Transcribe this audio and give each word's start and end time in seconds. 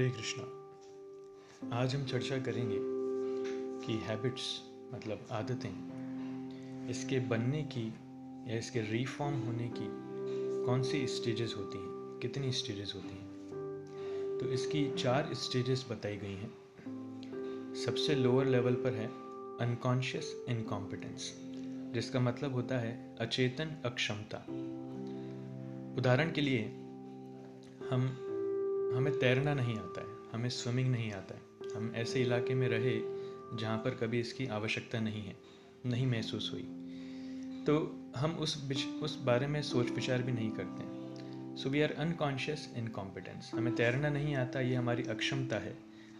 हरे 0.00 0.10
कृष्णा। 0.10 0.44
आज 1.76 1.94
हम 1.94 2.04
चर्चा 2.04 2.38
करेंगे 2.38 2.76
कि 3.86 3.92
हैबिट्स 3.92 4.62
मतलब 4.94 5.26
आदतें, 5.30 6.88
इसके 6.88 7.20
बनने 7.20 7.62
की 7.62 7.86
या 8.52 8.58
इसके 8.58 8.80
रीफॉर्म 8.80 9.34
होने 9.34 9.68
की 9.68 9.88
कौन 10.66 10.82
सी 10.82 11.06
स्टेजेस 11.06 11.54
होती 11.56 11.78
हैं, 11.78 12.18
कितनी 12.22 12.52
स्टेजेस 12.52 12.92
होती 12.96 13.08
हैं। 13.08 14.38
तो 14.40 14.46
इसकी 14.46 14.94
चार 14.94 15.34
स्टेजेस 15.34 15.86
बताई 15.90 16.16
गई 16.16 16.34
हैं। 16.34 16.52
सबसे 17.84 18.14
लोअर 18.14 18.46
लेवल 18.46 18.74
पर 18.74 18.92
है 18.92 19.06
अनकॉन्शियस 19.60 20.44
इनकॉम्पिटेंस 20.48 21.34
जिसका 21.94 22.20
मतलब 22.20 22.52
होता 22.52 22.78
है 22.78 23.16
अचेतन 23.20 23.76
अक्षमता। 23.84 24.38
उदाहरण 25.98 26.32
के 26.32 26.40
लिए 26.40 26.64
हम 27.90 28.26
हमें 28.92 29.18
तैरना 29.18 29.54
नहीं 29.54 29.78
आता 29.78 30.00
है, 30.00 30.16
हमें 30.32 30.48
स्विमिंग 30.48 30.90
नहीं 30.90 31.12
आता 31.12 31.34
है। 31.34 31.74
हम 31.74 31.92
ऐसे 31.96 32.20
इलाके 32.22 32.54
में 32.54 32.68
रहे 32.68 32.98
जहाँ 33.58 33.76
पर 33.78 33.94
कभी 33.94 34.20
इसकी 34.20 34.46
आवश्यकता 34.46 35.00
नहीं 35.00 35.22
है, 35.22 35.34
नहीं 35.86 36.06
महसूस 36.06 36.50
हुई। 36.52 36.62
तो 37.66 37.76
हम 38.16 38.32
उस 38.32 38.56
उस 39.02 39.16
बारे 39.24 39.46
में 39.46 39.60
सोच 39.62 39.90
विचार 39.90 40.22
भी 40.22 40.32
नहीं 40.32 40.50
करते 40.50 40.82
हैं। 40.82 41.56
So 41.56 41.70
we 41.70 41.82
are 41.82 41.92
unconscious 41.98 42.68
incompetence 42.76 43.50
हमें 43.54 43.74
तैरना 43.74 44.08
नहीं 44.08 44.34
आता, 44.36 44.60
ये 44.60 44.74
हमारी 44.74 45.02
अक्षमता 45.02 45.56
है। 45.56 45.74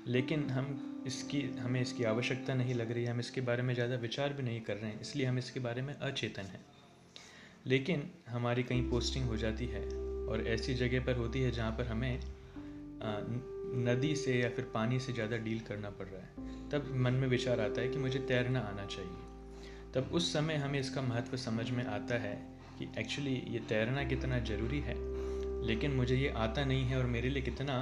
लेकिन 0.06 0.48
हम 0.50 1.02
इसकी, 1.06 1.40
हमें 1.58 1.80
इसकी 1.80 2.04
आवश्यकता 2.04 2.54
नहीं 2.54 2.74
लग 2.74 2.90
रही 2.92 3.04
है, 3.04 3.10
हम 3.10 3.20
इसके 3.20 3.40
बारे 3.40 3.62
में 3.62 3.74
ज़्यादा 3.74 3.96
विचार 3.96 4.32
भी 4.32 4.42
नहीं 4.42 4.60
कर 4.60 4.76
रहे 4.76 4.90
हैं, 4.90 5.00
इसलिए 5.00 5.26
हम 5.26 5.38
इसके 5.38 5.60
बारे 5.60 5.82
में 5.82 5.94
अचेतन 5.94 6.42
हैं। 6.42 6.64
लेकिन 7.66 8.10
हमारी 8.28 8.62
कहीं 8.62 8.88
पोस्टिंग 8.90 9.26
हो 9.26 9.36
जाती 9.36 9.66
है 9.66 9.82
और 10.26 10.44
ऐसी 10.46 10.74
जगह 10.74 11.00
पर 11.00 11.16
होती 11.16 11.40
है 11.40 11.50
जहाँ 11.50 11.72
पर 11.72 11.86
हमें 11.86 12.20
नदी 13.00 14.14
से 14.16 14.34
या 14.34 14.48
फिर 14.48 14.64
पानी 14.64 14.98
से 15.00 15.12
ज़्यादा 15.12 15.36
डील 15.36 15.60
करना 15.60 15.90
पड़ 15.90 16.06
रहा 16.06 16.20
है। 16.20 16.68
तब 16.70 16.90
मन 16.96 17.12
में 17.12 17.28
विचार 17.28 17.60
आता 17.60 17.80
है 17.80 17.88
कि 17.88 17.98
मुझे 17.98 18.18
तैरना 18.18 18.60
आना 18.60 18.84
चाहिए। 18.86 19.28
तब 19.94 20.10
उस 20.12 20.32
समय 20.32 20.54
हमें 20.54 20.78
इसका 20.80 21.02
महत्व 21.02 21.36
समझ 21.36 21.70
में 21.70 21.84
आता 21.86 22.14
है 22.14 22.34
कि 22.78 22.88
एक्चुअली 22.98 23.34
ये 23.48 23.58
तैरना 23.68 24.04
कितना 24.04 24.38
ज़रूरी 24.38 24.80
है। 24.80 24.94
लेकिन 25.66 25.90
मुझे 25.90 26.16
ये 26.16 26.28
आता 26.38 26.64
नहीं 26.64 26.84
है 26.84 26.98
और 26.98 27.06
मेरे 27.06 27.28
लिए 27.28 27.42
कितना 27.42 27.74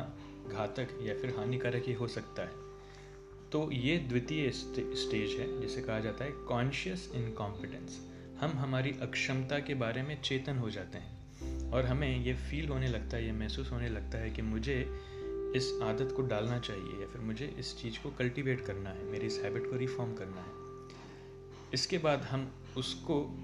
घातक 0.48 0.98
या 1.02 1.14
फिर 1.14 1.34
हानिकारक 1.38 1.84
ही 1.86 1.92
हो 1.92 2.08
सकता 2.08 2.42
है। 2.42 2.66
तो 3.52 3.70
ये 3.72 3.96
द्वितीय 3.98 4.50
स्टेज 4.50 5.38
है, 5.40 5.60
जिसे 5.60 5.82
कहा 5.82 6.00
जाता 6.00 6.24
है 6.24 6.30
कॉन्शियस 6.48 7.10
इनकॉम्पिटेंस 7.14 8.00
हम 8.40 8.58
हमारी 8.58 8.94
अक्षमता 9.02 9.58
के 9.58 9.74
बारे 9.74 10.02
में 10.02 10.20
चेतन 10.22 10.58
हो 10.58 10.70
जाते 10.70 10.98
हैं। 10.98 11.17
और 11.72 11.86
हमें 11.86 12.24
ये 12.24 12.34
फील 12.34 12.68
होने 12.68 12.88
लगता 12.88 13.16
है, 13.16 13.26
ये 13.26 13.32
महसूस 13.32 13.72
होने 13.72 13.88
लगता 13.88 14.18
है 14.18 14.30
कि 14.30 14.42
मुझे 14.42 14.80
इस 15.56 15.80
आदत 15.82 16.12
को 16.16 16.22
डालना 16.22 16.58
चाहिए 16.58 17.00
या 17.00 17.06
फिर 17.06 17.20
मुझे 17.20 17.56
इस 17.58 17.82
चीज़ 17.82 18.02
को 18.02 18.10
कल्टीवेट 18.10 18.60
करना 18.60 18.90
है, 18.90 19.04
मेरी 19.04 19.26
इस 19.26 19.40
हैबिट 19.44 19.70
को 19.70 19.76
रिफॉर्म 19.76 20.14
करना 20.14 20.40
है। 20.40 20.58
इसके 21.74 21.98
बाद 21.98 22.22
हम 22.22 22.52
उसको 22.76 23.36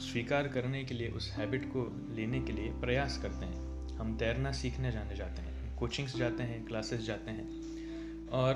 स्वीकार 0.00 0.48
करने 0.48 0.84
के 0.84 0.94
लिए, 0.94 1.08
उस 1.08 1.32
हैबिट 1.32 1.64
को 1.64 2.14
लेने 2.14 2.40
के 2.40 2.52
लिए 2.52 2.70
प्रयास 2.70 3.18
करते 3.22 3.46
हैं। 3.46 3.88
हम 3.98 4.16
तैरना 4.18 4.52
सीखने 4.52 4.92
जाने 4.92 5.16
जाते 5.16 5.42
हैं 5.42 5.78
कोचिंग्स 5.78 6.16
जाते 6.16 6.42
हैं 6.42 6.66
क्लासेस 6.66 7.00
जाते 7.00 7.30
हैं 7.30 7.48
और 8.28 8.54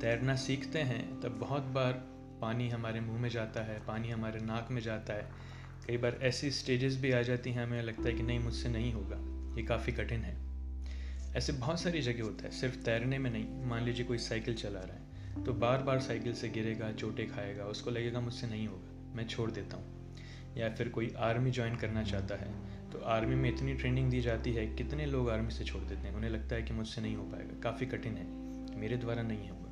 तैरना 0.00 0.36
सीखते 0.36 0.78
हैं, 0.78 1.20
तब 1.20 1.28
बहुत 1.28 1.62
बार 1.62 1.92
पानी 2.40 2.68
हमारे 2.68 3.00
मुँह 3.00 3.20
में 3.20 3.28
जाता 3.28 3.60
है, 3.60 3.86
पानी 3.86 4.10
हमारे 4.10 4.40
नाक 4.40 4.68
में 4.70 4.82
जाता 4.82 5.12
है। 5.12 5.47
कई 5.88 5.96
बार 5.96 6.18
ऐसी 6.22 6.50
स्टेजेस 6.50 6.96
भी 7.00 7.10
आ 7.12 7.20
जाती 7.22 7.50
हैं, 7.50 7.62
हमें 7.64 7.82
लगता 7.82 8.02
है 8.02 8.12
कि 8.12 8.22
नहीं, 8.22 8.38
मुझसे 8.38 8.68
नहीं 8.68 8.92
होगा। 8.92 9.16
ये 9.56 9.62
काफ़ी 9.66 9.92
कठिन 9.92 10.20
है। 10.20 10.36
ऐसे 11.36 11.52
बहुत 11.52 11.80
सारी 11.80 12.00
जगह 12.02 12.22
होता 12.22 12.44
है, 12.44 12.50
सिर्फ़ 12.50 12.76
तैरने 12.76 13.18
में 13.18 13.30
नहीं, 13.30 13.46
मान 13.66 13.84
लीजिए 13.84 14.06
कोई 14.06 14.18
साइकिल 14.18 14.54
चला 14.54 14.80
रहा 14.80 14.96
है 14.96 15.44
तो 15.44 15.52
बार 15.54 15.82
बार 15.82 16.00
साइकिल 16.00 16.34
से 16.34 16.48
गिरेगा, 16.48 16.90
चोटें 16.92 17.26
खाएगा, 17.30 17.64
उसको 17.64 17.90
लगेगा 17.90 18.20
मुझसे 18.20 18.46
नहीं 18.46 18.66
होगा, 18.68 19.14
मैं 19.16 19.26
छोड़ 19.26 19.50
देता 19.50 19.76
हूँ। 19.76 20.56
या 20.56 20.68
फिर 20.70 20.88
कोई 20.88 21.12
आर्मी 21.18 21.50
ज्वाइन 21.50 21.76
करना 21.76 22.02
चाहता 22.02 22.34
है 22.34 22.52
तो 22.90 22.98
आर्मी 23.06 23.34
में 23.34 23.48
इतनी 23.50 23.74
ट्रेनिंग 23.74 24.10
दी 24.10 24.20
जाती 24.20 24.52
है, 24.52 24.66
कितने 24.66 25.06
लोग 25.06 25.30
आर्मी 25.30 25.50
से 25.50 25.64
छोड़ 25.64 25.82
देते 25.82 26.00
हैं, 26.00 26.14
उन्हें 26.14 26.30
लगता 26.30 26.56
है 26.56 26.62
कि 26.62 26.74
मुझसे 26.74 27.00
नहीं 27.00 27.16
हो 27.16 27.24
पाएगा, 27.24 27.60
काफ़ी 27.60 27.86
कठिन 27.86 28.16
है, 28.16 28.26
मेरे 28.78 28.96
द्वारा 28.96 29.22
नहीं 29.22 29.48
होगा। 29.48 29.64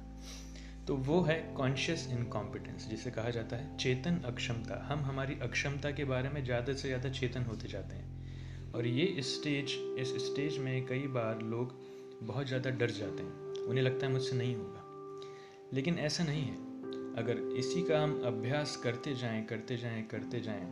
तो 0.89 0.97
वो 0.97 1.21
है 1.21 1.55
कॉन्शियस 1.57 2.09
इनकॉम्पिटेंस 2.13 2.89
जिसे 2.89 3.11
कहा 3.11 3.31
जाता 3.31 3.57
है 3.57 3.77
चेतन 3.77 4.21
अक्षमता। 4.25 4.87
हम 4.89 4.99
हमारी 4.99 5.39
अक्षमता 5.43 5.91
के 5.91 6.05
बारे 6.05 6.29
में 6.29 6.45
ज़्यादा 6.45 6.73
से 6.73 6.89
ज़्यादा 6.89 7.09
चेतन 7.09 7.43
होते 7.43 7.69
जाते 7.69 7.97
हैं। 7.97 8.73
और 8.73 8.87
ये 8.87 9.23
स्टेज 9.23 9.75
इस 9.99 10.15
स्टेज 10.27 10.59
में 10.59 10.87
कई 10.87 10.99
बार 10.99 11.43
लोग 11.43 11.75
बहुत 12.23 12.47
ज़्यादा 12.47 12.71
डर 12.71 12.91
जाते 12.91 13.23
हैं। 13.23 13.67
उन्हें 13.67 13.85
लगता 13.85 14.07
है 14.07 14.13
मुझसे 14.13 14.37
नहीं 14.37 14.57
होगा। 14.57 14.83
लेकिन 15.73 15.99
ऐसा 15.99 16.25
नहीं 16.25 16.43
है। 16.43 16.55
अगर 17.15 17.39
इसी 17.59 17.83
का 17.83 18.03
हम 18.03 18.21
अभ्यास 18.25 18.77
करते 18.77 19.15
जाएँ 19.15 19.45
करते 19.45 19.77
जाएँ 19.77 20.03
करते 20.03 20.41
जाएँ, 20.41 20.67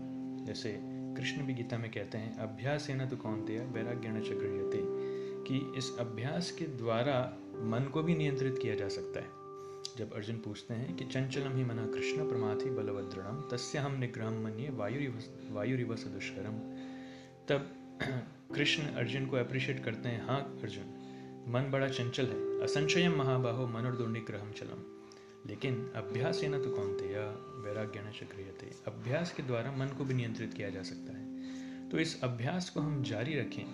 जैसे 0.46 0.78
कृष्ण 1.16 1.42
भी 1.42 1.54
गीता 1.54 1.78
में 1.78 1.91
कहते 1.91 2.19
हैं, 2.19 2.36
अभ्यास 2.38 2.88
है 2.88 2.96
ना 2.96 3.06
तो 3.06 3.16
कौन 3.16 3.44
दिया 3.44 3.62
वैराग्य 3.62 4.08
न 4.08 4.20
चक्रियते। 4.20 4.78
कि 5.44 5.78
इस 5.78 5.96
अभ्यास 6.00 6.50
के 6.50 6.64
द्वारा 6.64 7.38
मन 7.56 7.91
को 7.92 8.02
भी 8.02 8.14
नियंत्रित 8.14 8.58
किया 8.62 8.75
जा 8.75 8.88
सकता 8.88 9.20
है। 9.20 9.44
जब 9.97 10.15
अर्जुन 10.15 10.37
पूछते 10.37 10.75
हैं 10.75 10.97
कि 10.97 11.05
चंचलम 11.05 11.56
ही 11.56 11.65
मना 11.65 11.87
कृष्ण 11.87 12.28
प्रमाथि 12.28 12.71
बलवद्रणम 12.71 13.49
तस्य 13.53 13.78
हम 13.78 13.99
निग्रह 13.99 14.31
मनिए 14.31 14.69
वायुरिव 15.50 15.97
सदुष्करम 15.97 16.59
तब 17.49 17.71
कृष्ण 18.55 18.82
अर्जुन 18.82 19.27
को 19.27 19.37
अप्रिशिएट 19.37 19.84
करते 19.84 20.09
हैं 20.09 20.27
हाँ 20.27 20.59
अर्जुन, 20.62 20.84
मन 21.49 21.71
बड़ा 21.71 21.88
चंचल 21.88 22.27
है 22.27 22.60
असंशयम 22.60 23.16
महाबाहो 23.16 23.66
मनोर्दुर्निग्रहम 23.66 24.53
चलम। 24.53 24.82
लेकिन 25.47 25.93
अभ्यास 25.97 26.41
न 26.44 26.62
तो 26.62 26.71
कौन 26.71 26.97
थे 27.00 27.12
या 27.12 27.26
वैराग्य 27.65 28.00
न 28.00 28.11
थे 28.62 28.66
अभ्यास 28.87 29.32
के 29.32 29.43
द्वारा 29.43 29.72
मन 29.72 29.87
को 29.87 30.05
भी 30.05 30.15
नियंत्रित 30.15 30.55
किया 30.55 30.71
जा 30.71 30.82
सकता 30.82 31.19
है। 31.19 31.25
तो 31.88 31.99
इस 31.99 32.22
अभ्यास 32.22 32.71
को 32.71 32.81
हम 32.81 33.03
जारी 33.03 33.34
रखें। 33.34 33.65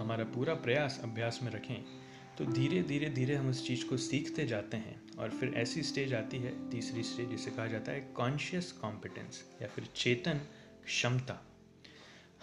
हमारा 0.00 0.24
पूरा 0.24 0.54
प्रयास 0.54 1.00
अभ्यास 1.04 1.40
में 1.42 1.50
रखें। 1.50 1.84
तो 2.38 2.44
धीरे 2.44 2.82
धीरे 2.82 3.08
धीरे 3.08 3.34
हम 3.34 3.48
उस 3.50 3.66
चीज़ 3.66 3.84
को 3.86 3.96
सीखते 3.96 4.46
जाते 4.46 4.76
हैं 4.76 5.16
और 5.18 5.30
फिर 5.30 5.52
ऐसी 5.54 5.82
स्टेज 5.82 6.14
आती 6.14 6.36
है, 6.36 6.70
तीसरी 6.70 7.02
स्टेज 7.02 7.28
जिसे 7.28 7.50
कहा 7.50 7.66
जाता 7.66 7.92
है 7.92 8.00
कॉन्शियस 8.00 8.72
कॉम्पिटेंस 8.72 9.44
या 9.62 9.68
फिर 9.68 9.86
चेतन 9.96 10.40
क्षमता। 10.84 11.38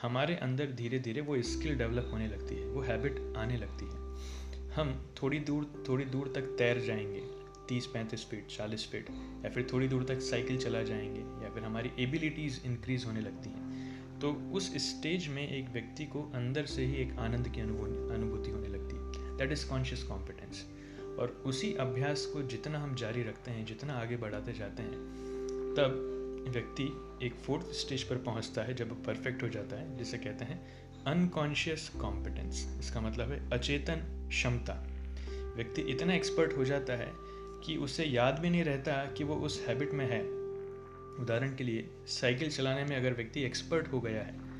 हमारे 0.01 0.35
अंदर 0.35 0.71
धीरे 0.71 0.99
धीरे 0.99 1.21
वो 1.21 1.41
स्किल 1.41 1.77
डेवलप 1.77 2.09
होने 2.13 2.27
लगती 2.27 2.55
है, 2.55 2.65
वो 2.65 2.81
हैबिट 2.81 3.37
आने 3.37 3.57
लगती 3.57 3.85
है। 3.85 4.71
हम 4.71 5.13
थोड़ी 5.21 5.39
दूर 5.39 5.85
थोड़ी 5.89 6.05
दूर 6.05 6.31
तक 6.35 6.55
तैर 6.57 6.79
जाएँगे, 6.79 7.21
तीस, 7.69 7.85
पैंतीस 7.85 8.25
फीट 8.25 8.47
चालीस 8.47 8.87
फीट 8.91 9.09
या 9.45 9.49
फिर 9.49 9.67
थोड़ी 9.73 9.87
दूर 9.87 10.03
तक 10.03 10.19
साइकिल 10.21 10.57
चला 10.57 10.83
जाएँगे, 10.83 11.45
या 11.45 11.53
फिर 11.53 11.63
हमारी 11.63 11.91
एबिलिटीज़ 11.99 12.59
इंक्रीज 12.65 13.05
होने 13.05 13.21
लगती 13.21 13.49
हैं। 13.49 14.19
तो 14.19 14.31
उस 14.31 14.73
स्टेज 14.77 15.27
में 15.27 15.47
एक 15.49 15.69
व्यक्ति 15.69 16.05
को 16.05 16.31
अंदर 16.35 16.65
से 16.65 16.85
ही 16.85 16.95
एक 16.95 17.17
आनंद 17.19 17.49
की 17.49 17.61
अनुभूति 17.61 18.51
होने 18.51 18.67
लगती 18.67 18.95
है। 18.95 19.22
दैट 19.37 19.51
इज़ 19.51 19.69
कॉन्शियस 19.69 20.03
कॉम्पिटेंस 20.03 20.65
और 21.19 21.43
उसी 21.45 21.73
अभ्यास 21.73 22.25
को 22.25 22.41
जितना 22.41 22.79
हम 22.79 22.95
जारी 22.95 23.23
रखते 23.23 23.51
हैं, 23.51 23.65
जितना 23.65 23.93
आगे 23.93 24.17
बढ़ाते 24.17 24.53
जाते 24.53 24.83
हैं, 24.83 24.93
तब 25.77 26.09
व्यक्ति 26.49 26.83
एक 27.25 27.35
फोर्थ 27.35 27.65
स्टेज 27.65 28.03
पर 28.03 28.15
पहुँचता 28.15 28.61
है, 28.61 28.73
जब 28.73 29.03
परफेक्ट 29.03 29.43
हो 29.43 29.49
जाता 29.49 29.75
है, 29.75 29.97
जिसे 29.97 30.17
कहते 30.17 30.45
हैं 30.45 30.83
अनकॉन्शियस 31.05 31.89
कॉम्पिटेंस 31.89 32.77
इसका 32.79 33.01
मतलब 33.01 33.31
है 33.31 33.49
अचेतन 33.49 34.27
क्षमता। 34.29 34.73
व्यक्ति 35.55 35.81
इतना 35.81 36.13
एक्सपर्ट 36.13 36.57
हो 36.57 36.65
जाता 36.65 36.93
है 36.93 37.11
कि 37.65 37.77
उसे 37.77 38.03
याद 38.03 38.39
भी 38.39 38.49
नहीं 38.49 38.63
रहता 38.63 38.93
कि 39.05 39.23
वो 39.23 39.35
उस 39.35 39.65
हैबिट 39.67 39.93
में 39.93 40.05
है। 40.05 40.21
उदाहरण 41.23 41.55
के 41.55 41.63
लिए 41.63 41.89
साइकिल 42.07 42.49
चलाने 42.49 42.83
में 42.85 42.95
अगर 42.97 43.13
व्यक्ति 43.13 43.43
एक्सपर्ट 43.43 43.87
हो 43.87 44.01
गया 44.01 44.21
है 44.21 44.52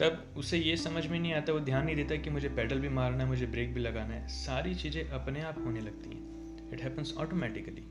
तब 0.00 0.34
उसे 0.36 0.58
ये 0.58 0.76
समझ 0.76 1.06
में 1.06 1.18
नहीं 1.18 1.32
आता, 1.34 1.52
वो 1.52 1.60
ध्यान 1.60 1.84
नहीं 1.84 1.96
देता 1.96 2.16
कि 2.16 2.30
मुझे 2.30 2.48
पेडल 2.48 2.78
भी 2.78 2.88
मारना 2.88 3.22
है, 3.22 3.28
मुझे 3.28 3.46
ब्रेक 3.46 3.74
भी 3.74 3.80
लगाना 3.80 4.14
है। 4.14 4.28
सारी 4.28 4.74
चीज़ें 4.74 5.08
अपने 5.08 5.42
आप 5.42 5.58
होने 5.64 5.80
लगती 5.80 6.10
हैं। 6.10 6.72
इट 6.72 6.82
हैपन्स 6.82 7.16
ऑटोमेटिकली 7.16 7.82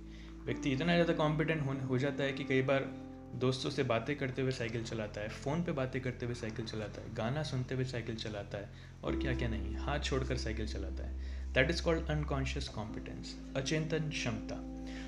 व्यक्ति 0.46 0.72
इतना 0.72 0.94
ज़्यादा 0.94 1.14
कॉम्पिटेंट 1.14 1.84
हो 1.90 1.98
जाता 1.98 2.24
है 2.24 2.34
कि 2.34 2.44
कई 2.44 2.62
बार 2.62 2.90
दोस्तों 3.36 3.70
से 3.70 3.84
बातें 3.84 4.16
करते 4.18 4.42
हुए 4.42 4.52
साइकिल 4.52 4.84
चलाता 4.84 5.22
है, 5.22 5.30
फ़ोन 5.30 5.64
पे 5.64 5.72
बातें 5.72 6.02
करते 6.02 6.26
हुए 6.26 6.36
साइकिल 6.36 6.66
चलाता 6.66 7.02
है, 7.02 7.14
गाना 7.14 7.44
सुनते 7.44 7.76
हुए 7.76 7.86
साइकिल 7.86 8.16
चलाता 8.16 8.58
है, 8.58 8.70
और 9.04 9.20
क्या 9.20 9.34
क्या 9.34 9.50
नहीं, 9.50 9.76
हाथ 9.76 10.00
छोड़कर 10.00 10.38
साइकिल 10.38 10.68
चलाता 10.68 11.08
है। 11.08 11.54
That 11.54 11.70
is 11.70 11.84
called 11.84 12.10
unconscious 12.10 12.68
competence 12.68 13.36
अचेतन 13.56 14.10
क्षमता। 14.10 14.56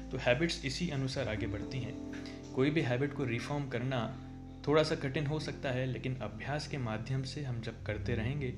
तो 0.09 0.17
हैबिट्स 0.17 0.65
इसी 0.65 0.89
अनुसार 0.89 1.27
आगे 1.27 1.47
बढ़ती 1.47 1.79
हैं। 1.79 1.95
कोई 2.53 2.69
भी 2.69 2.81
हैबिट 2.81 3.13
को 3.13 3.25
रिफॉर्म 3.25 3.67
करना 3.69 3.99
थोड़ा 4.67 4.83
सा 4.83 4.95
कठिन 4.97 5.25
हो 5.25 5.39
सकता 5.39 5.69
है, 5.69 5.85
लेकिन 5.85 6.15
अभ्यास 6.21 6.67
के 6.67 6.77
माध्यम 6.77 7.23
से 7.23 7.43
हम 7.43 7.61
जब 7.61 7.83
करते 7.83 8.15
रहेंगे 8.15 8.49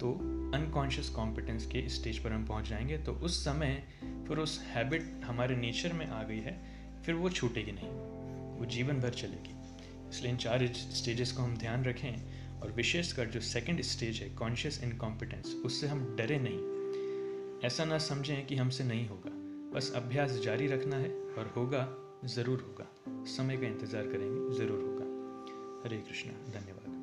तो 0.00 0.12
अनकॉन्शियस 0.54 1.08
कॉम्पिटेंस 1.08 1.66
के 1.66 1.88
स्टेज 1.88 2.18
पर 2.18 2.32
हम 2.32 2.44
पहुँच 2.46 2.68
जाएँगे 2.68 2.98
तो 2.98 3.12
उस 3.12 3.44
समय 3.44 3.82
फिर 4.28 4.38
उस 4.38 4.60
हैबिट 4.66 5.20
हमारे 5.24 5.56
नेचर 5.56 5.92
में 5.92 6.06
आ 6.06 6.22
गई 6.22 6.38
है, 6.38 6.56
फिर 7.04 7.14
वो 7.14 7.30
छूटेगी 7.30 7.72
नहीं, 7.72 7.90
वो 8.58 8.66
जीवन 8.66 9.00
भर 9.00 9.14
चलेगी। 9.14 9.54
इसलिए 10.08 10.30
इन 10.32 10.36
चार 10.36 10.66
स्टेजेस 10.66 11.32
को 11.32 11.42
हम 11.42 11.56
ध्यान 11.56 11.84
रखें 11.84 12.60
और 12.60 12.72
विशेषकर 12.72 13.26
जो 13.26 13.40
सेकंड 13.40 13.80
स्टेज 13.82 14.20
है 14.22 14.28
कॉन्शियस 14.34 14.82
इनकॉम्पिटेंस 14.84 15.54
उससे 15.64 15.88
हम 15.88 16.04
डरे 16.16 16.38
नहीं। 16.40 17.66
ऐसा 17.66 17.84
ना 17.84 17.98
समझें 17.98 18.46
कि 18.46 18.56
हमसे 18.56 18.84
नहीं 18.84 19.08
होगा, 19.08 19.30
बस 19.74 19.92
अभ्यास 19.96 20.38
जारी 20.44 20.66
रखना 20.66 20.96
है 20.96 21.10
और 21.10 21.52
होगा, 21.56 21.88
ज़रूर 22.26 22.60
होगा। 22.60 22.86
समय 23.28 23.56
का 23.56 23.66
इंतज़ार 23.66 24.02
करेंगे, 24.02 24.56
ज़रूर 24.56 24.80
होगा। 24.80 24.97
हरे 25.84 25.96
कृष्णा 25.96 26.32
धन्यवाद। 26.32 26.97